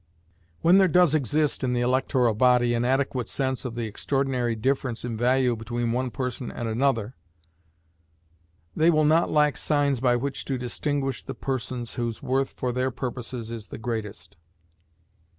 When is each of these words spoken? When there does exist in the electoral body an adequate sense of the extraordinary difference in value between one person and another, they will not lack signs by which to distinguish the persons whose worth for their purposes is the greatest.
When 0.61 0.79
there 0.79 0.87
does 0.87 1.13
exist 1.13 1.63
in 1.63 1.73
the 1.73 1.81
electoral 1.81 2.33
body 2.33 2.73
an 2.73 2.83
adequate 2.83 3.29
sense 3.29 3.65
of 3.65 3.75
the 3.75 3.85
extraordinary 3.85 4.55
difference 4.55 5.05
in 5.05 5.15
value 5.15 5.55
between 5.55 5.91
one 5.91 6.09
person 6.09 6.51
and 6.51 6.67
another, 6.67 7.13
they 8.75 8.89
will 8.89 9.05
not 9.05 9.29
lack 9.29 9.57
signs 9.57 9.99
by 9.99 10.15
which 10.15 10.43
to 10.45 10.57
distinguish 10.57 11.21
the 11.21 11.35
persons 11.35 11.93
whose 12.01 12.23
worth 12.23 12.49
for 12.53 12.71
their 12.71 12.89
purposes 12.89 13.51
is 13.51 13.67
the 13.67 13.77
greatest. 13.77 14.37